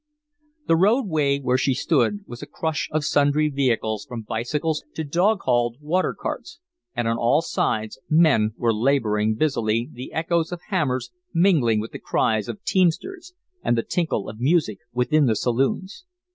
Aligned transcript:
The 0.65 0.75
roadway 0.75 1.39
where 1.41 1.59
she 1.59 1.75
stood 1.75 2.21
was 2.25 2.41
a 2.41 2.47
crush 2.47 2.89
of 2.91 3.05
sundry 3.05 3.49
vehicles 3.49 4.03
from 4.03 4.23
bicycles 4.23 4.83
to 4.95 5.03
dog 5.03 5.41
hauled 5.41 5.77
water 5.79 6.15
carts, 6.19 6.59
and 6.95 7.07
on 7.07 7.17
all 7.19 7.43
sides 7.43 7.99
men 8.09 8.55
were 8.57 8.73
laboring 8.73 9.35
busily, 9.35 9.87
the 9.93 10.11
echo 10.11 10.39
of 10.39 10.59
hammers 10.69 11.11
mingling 11.35 11.79
with 11.81 11.91
the 11.91 11.99
cries 11.99 12.47
of 12.49 12.63
teamsters 12.63 13.35
and 13.63 13.77
the 13.77 13.83
tinkle 13.83 14.27
of 14.27 14.39
music 14.39 14.79
within 14.91 15.27
the 15.27 15.35
saloons. 15.35 16.03